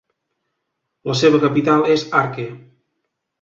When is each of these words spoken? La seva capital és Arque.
La 1.09 1.15
seva 1.19 1.41
capital 1.43 1.85
és 1.97 2.07
Arque. 2.23 2.47